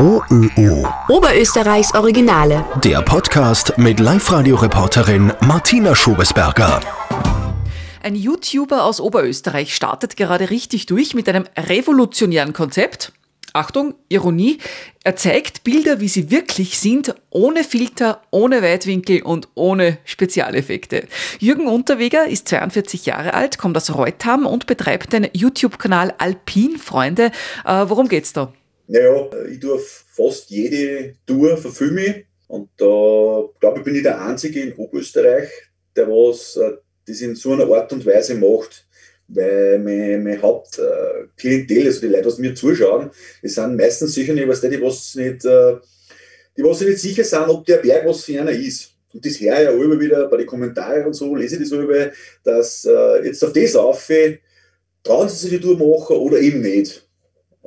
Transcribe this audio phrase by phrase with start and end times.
[0.00, 0.86] OÖO.
[1.08, 2.64] Oberösterreichs Originale.
[2.84, 6.80] Der Podcast mit Live-Radio-Reporterin Martina Schobesberger.
[8.04, 13.12] Ein YouTuber aus Oberösterreich startet gerade richtig durch mit einem revolutionären Konzept.
[13.54, 14.58] Achtung, Ironie.
[15.02, 21.08] Er zeigt Bilder, wie sie wirklich sind, ohne Filter, ohne Weitwinkel und ohne Spezialeffekte.
[21.40, 27.32] Jürgen Unterweger ist 42 Jahre alt, kommt aus Reutham und betreibt den YouTube-Kanal Alpin Freunde.
[27.64, 28.52] Äh, worum geht's da?
[28.88, 34.62] Naja, ich tue fast jede Tour verfilme und da glaube ich, bin ich der Einzige
[34.62, 35.50] in Oberösterreich,
[35.94, 36.72] der was äh,
[37.06, 38.86] das in so einer Art und Weise macht.
[39.30, 43.10] Weil mein, mein Hauptklientel, also die Leute, die mir zuschauen,
[43.42, 45.76] die sind meistens sicher nicht, was die, die was nicht, äh,
[46.56, 48.94] die was nicht sicher sind, ob der Berg was für einer ist.
[49.12, 51.72] Und das höre ich ja immer wieder bei den Kommentaren und so, lese ich das
[51.72, 52.10] über,
[52.42, 54.10] dass äh, jetzt auf das auf,
[55.02, 57.07] trauen sie sich die Tour machen oder eben nicht.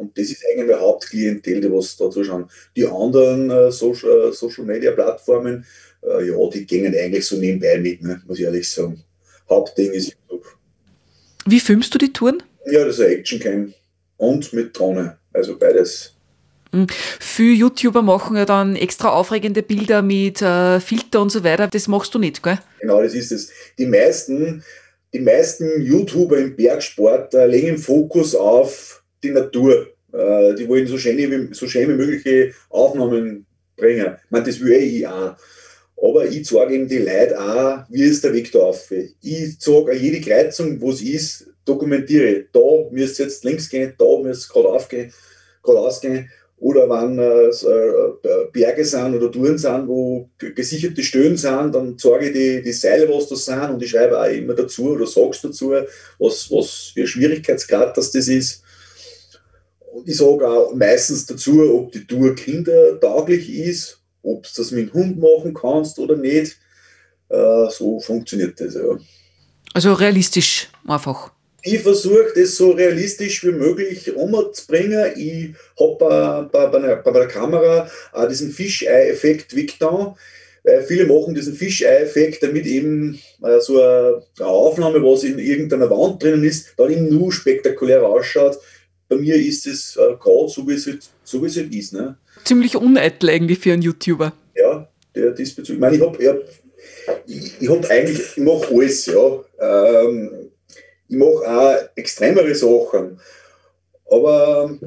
[0.02, 2.50] Und das ist eigentlich mein Hauptklientel, die was da zuschauen.
[2.76, 5.64] Die anderen äh, Social, äh, Social Media Plattformen,
[6.02, 9.04] äh, ja, die gehen eigentlich so nebenbei mit, ne, muss ich ehrlich sagen.
[9.48, 10.44] Hauptding ist YouTube.
[11.46, 12.42] Wie filmst du die Touren?
[12.66, 13.74] Ja, das ist eine Actioncam
[14.18, 16.16] und mit Drohne, also beides.
[16.72, 16.88] Mhm.
[17.20, 21.68] Viele YouTuber machen ja dann extra aufregende Bilder mit äh, Filter und so weiter.
[21.68, 22.58] Das machst du nicht, gell?
[22.80, 23.52] Genau, das ist es.
[23.78, 24.64] Die meisten,
[25.14, 29.88] die meisten YouTuber im Bergsport äh, legen Fokus auf die Natur.
[30.14, 33.46] Äh, die wollen so schön, wie, so schön wie mögliche Aufnahmen
[33.76, 34.16] bringen.
[34.24, 35.36] Ich meine, das will ich auch.
[36.02, 38.92] Aber ich zeige eben die Leute auch, wie ist der Weg da auf.
[38.92, 42.46] Ich zeige jede Kreuzung, wo es ist, dokumentiere.
[42.52, 42.60] Da
[42.90, 45.14] müsst ihr jetzt links gehen, da müsst ihr gerade aufgehen,
[45.62, 46.30] gerade ausgehen.
[46.58, 52.28] Oder wenn äh, äh, Berge sind oder Touren sind, wo gesicherte Stöhnen sind, dann zeige
[52.28, 55.42] ich die, die Seile, was das sind und ich schreibe auch immer dazu oder sag's
[55.42, 55.72] dazu,
[56.20, 58.64] was, was für Schwierigkeitsgrad das, das ist.
[59.92, 64.90] Und ich sage auch meistens dazu, ob die Tour kindertauglich ist, ob du das mit
[64.90, 66.58] dem Hund machen kannst oder nicht.
[67.30, 68.98] Äh, so funktioniert das, ja.
[69.74, 71.32] Also realistisch einfach.
[71.64, 75.12] Ich versuche das so realistisch wie möglich umzubringen.
[75.16, 80.16] Ich habe bei, bei, bei, der Kamera auch diesen Fischei-Effekt weggetan.
[80.64, 85.90] Weil viele machen diesen Fischei-Effekt, damit eben äh, so eine, eine Aufnahme, was in irgendeiner
[85.90, 88.58] Wand drinnen ist, dann eben nur spektakulär ausschaut
[89.12, 91.92] bei mir ist es äh, gerade so, wie es halt, so wie es halt ist.
[91.92, 92.16] Ne?
[92.46, 94.32] Ziemlich uneitel eigentlich für einen YouTuber.
[94.56, 95.76] Ja, der diesbezüglich.
[95.76, 96.46] Ich meine, ich habe
[97.28, 99.44] ich, ich hab eigentlich, ich mache alles, ja.
[99.60, 100.52] Ähm,
[101.10, 103.20] ich mache auch extremere Sachen.
[104.10, 104.80] Aber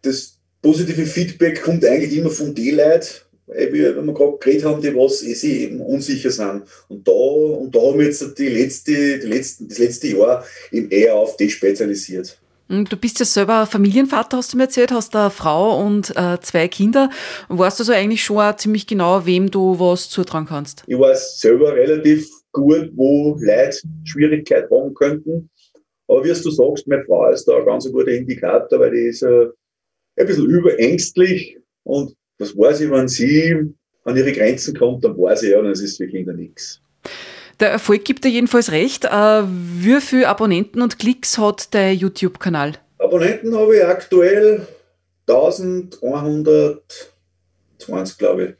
[0.00, 3.06] das positive Feedback kommt eigentlich immer von den Leuten,
[3.48, 6.62] wie wir gerade geredet haben, die was eh sie eben unsicher sind.
[6.88, 10.42] Und da, und da haben wir jetzt die letzte, die letzten, das letzte Jahr
[10.72, 12.40] eben eher auf die spezialisiert.
[12.68, 16.38] Hm, du bist ja selber Familienvater, hast du mir erzählt, hast eine Frau und äh,
[16.40, 17.10] zwei Kinder.
[17.48, 20.82] Weißt du so eigentlich schon auch ziemlich genau, wem du was zutrauen kannst?
[20.86, 25.50] Ich weiß selber relativ gut, wo Leute Schwierigkeiten haben könnten.
[26.08, 29.22] Aber wie du sagst, meine Frau ist da ein ganz guter Indikator, weil die ist
[29.22, 29.46] äh,
[30.16, 35.42] ein bisschen überängstlich und das weiß ich, wenn sie an ihre Grenzen kommt, dann weiß
[35.42, 36.80] ich ja, dann ist es für Kinder nichts.
[37.58, 39.06] Der Erfolg gibt dir jedenfalls recht.
[39.06, 42.74] Äh, wie viele Abonnenten und Klicks hat der YouTube-Kanal?
[42.98, 44.66] Abonnenten habe ich aktuell
[45.28, 48.50] 1120, glaube ich.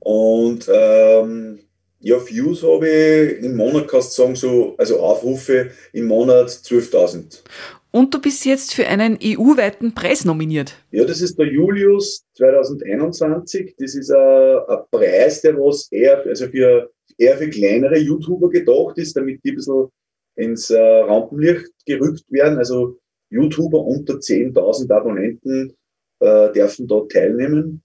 [0.00, 1.60] Und ähm,
[2.00, 7.42] ja, Views habe ich im Monat, kannst du sagen, so, also Aufrufe im Monat 12.000.
[7.92, 10.74] Und du bist jetzt für einen EU-weiten Preis nominiert.
[10.92, 13.74] Ja, das ist der Julius 2021.
[13.78, 18.98] Das ist ein, ein Preis, der was eher, also für eher für kleinere YouTuber gedacht
[18.98, 19.88] ist, damit die ein bisschen
[20.36, 22.58] ins äh, Rampenlicht gerückt werden.
[22.58, 22.98] Also
[23.28, 25.76] YouTuber unter 10.000 Abonnenten
[26.20, 27.82] äh, dürfen da teilnehmen.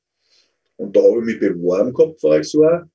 [0.78, 2.90] Und da habe ich mich beworben gehabt voriges Jahr.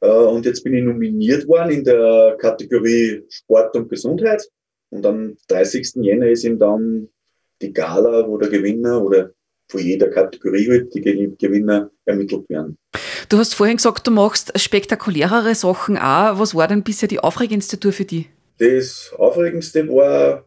[0.00, 4.42] Äh, und jetzt bin ich nominiert worden in der Kategorie Sport und Gesundheit.
[4.90, 5.94] Und am 30.
[5.96, 7.08] Jänner ist eben dann
[7.62, 9.30] die Gala, wo der Gewinner oder
[9.68, 12.78] von jeder Kategorie halt die Gewinner ermittelt werden.
[13.34, 16.38] Du hast vorhin gesagt, du machst spektakulärere Sachen auch.
[16.38, 18.26] Was war denn bisher die aufregendste Tour für dich?
[18.58, 20.44] Das aufregendste war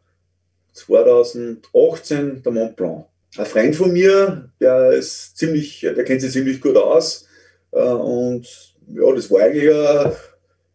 [0.72, 3.04] 2018 der Mont Blanc.
[3.36, 7.28] Ein Freund von mir, der ist ziemlich, der kennt sich ziemlich gut aus.
[7.74, 8.48] Äh, und
[8.88, 10.14] ja, das war eigentlich, ein,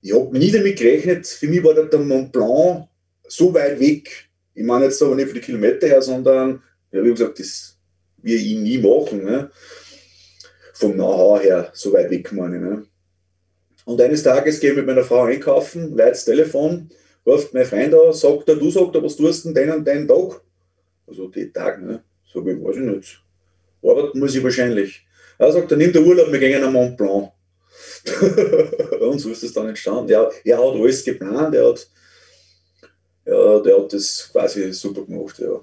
[0.03, 1.27] ich habe nie damit gerechnet.
[1.27, 2.89] Für mich war der Mont Blanc
[3.27, 4.29] so weit weg.
[4.55, 7.79] Ich meine jetzt aber nicht für die Kilometer her, sondern, ja, wie gesagt, das
[8.19, 9.25] wir ihn nie machen.
[9.25, 9.51] Ne?
[10.83, 12.87] Vom Know-how her so weit weg, meine ne?
[13.85, 16.91] Und eines Tages gehe ich mit meiner Frau einkaufen, leite das Telefon,
[17.27, 20.07] ruft mein Freund an, sagt er, du sagst, was tust du denn den und den
[20.07, 20.41] Tag?
[21.07, 22.03] Also den Tag, ne?
[22.33, 23.23] Sag ich, weiß ich nicht.
[23.83, 25.05] arbeiten muss ich wahrscheinlich.
[25.39, 27.33] Er sagt, dann nimm der Urlaub, wir gehen nach Mont Blanc.
[29.01, 30.11] und so ist das dann entstanden.
[30.11, 31.89] Ja, er hat alles geplant, er hat,
[33.27, 35.39] ja, der hat das quasi super gemacht.
[35.39, 35.61] Ja.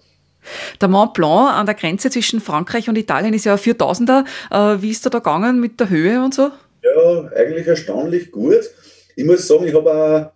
[0.81, 4.25] Der Mont Blanc an der Grenze zwischen Frankreich und Italien ist ja ein 4000er.
[4.51, 6.51] Äh, wie ist er da gegangen mit der Höhe und so?
[6.81, 8.61] Ja, eigentlich erstaunlich gut.
[9.15, 10.31] Ich muss sagen, ich habe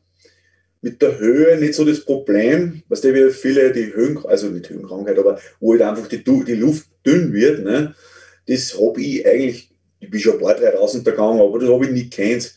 [0.84, 4.70] mit der Höhe nicht so das Problem, was der wie viele die Höhen, also nicht
[4.70, 7.64] Höhenkrankheit, aber wo halt einfach die, die Luft dünn wird.
[7.64, 7.96] Ne?
[8.48, 9.72] Das habe ich eigentlich,
[10.02, 12.54] ich bin schon ein paar 3000 gegangen, aber das habe ich nie kennt.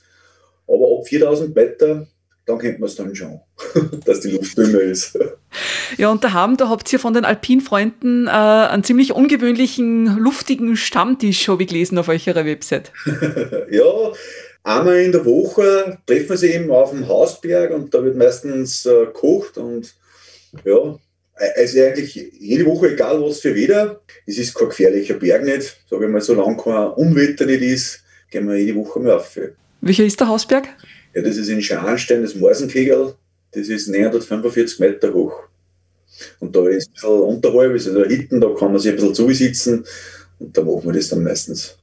[0.66, 2.08] Aber ab 4000 Meter,
[2.46, 3.40] dann kennt man es dann schon,
[4.04, 5.18] dass die Luft dünner ist.
[5.96, 11.48] Ja, und daheim, da habt ihr von den Alpinfreunden äh, einen ziemlich ungewöhnlichen, luftigen Stammtisch,
[11.48, 12.92] habe ich gelesen auf eurer Website.
[13.70, 14.12] ja,
[14.64, 18.84] einmal in der Woche treffen wir sie eben auf dem Hausberg und da wird meistens
[18.84, 19.94] äh, gekocht und
[20.64, 20.98] ja,
[21.56, 26.04] also eigentlich jede Woche, egal was für Wetter, es ist kein gefährlicher Berg nicht, sage
[26.04, 29.38] ich mal, solange kein Unwetter nicht ist, gehen wir jede Woche mal auf.
[29.80, 30.68] Welcher ist der Hausberg?
[31.16, 33.14] Ja, das ist in Scharnstein, das Morsenkegel,
[33.52, 35.32] das ist 945 Meter hoch.
[36.40, 39.14] Und da ist ein bisschen unterhalb, ist also hinten, da kann man sich ein bisschen
[39.14, 39.86] zusitzen
[40.38, 41.78] und da machen wir das dann meistens.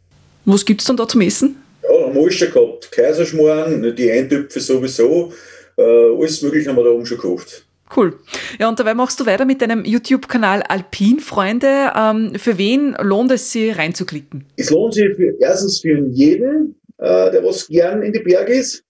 [0.46, 1.56] Was gibt es dann da zum Essen?
[1.82, 2.92] Ja, haben wir alles schon gehabt.
[2.92, 5.34] Kaiserschmarrn, die Eintöpfe sowieso,
[5.78, 7.66] äh, alles Mögliche haben wir da oben schon gekocht.
[7.98, 8.20] Cool.
[8.60, 11.92] Ja, und dabei machst du weiter mit deinem YouTube-Kanal Alpinfreunde.
[11.96, 14.46] Ähm, für wen lohnt es sich reinzuklicken?
[14.58, 18.84] Es lohnt sich für, erstens für jeden, äh, der was gern in die Berge ist.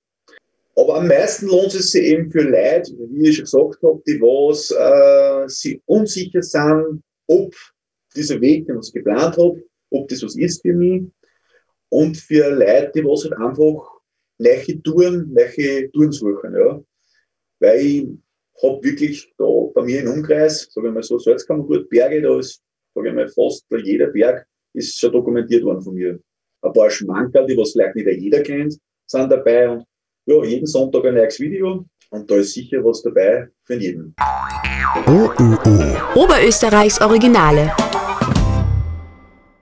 [0.76, 4.20] Aber am meisten lohnt es sich eben für Leute, wie ich schon gesagt habe, die
[4.20, 7.54] was äh, sie unsicher sind, ob
[8.16, 11.04] dieser Weg, den ich geplant habe, ob das was ist für mich
[11.90, 13.88] und für Leute, die was halt einfach
[14.40, 16.56] neue Touren, neue Touren suchen.
[16.56, 16.84] Ja.
[17.60, 18.08] Weil ich
[18.64, 22.64] habe wirklich da bei mir im Umkreis, sagen wir mal so, Salzkammergut, Berge, da ist,
[22.96, 26.20] sage ich mal, fast jeder Berg ist schon dokumentiert worden von mir.
[26.62, 29.86] Ein paar Schmankerl, die was vielleicht nicht jeder kennt, sind dabei und
[30.26, 34.16] ja, jeden Sonntag ein neues Video und da ist sicher was dabei für jeden.
[36.16, 37.72] Oberösterreichs Originale.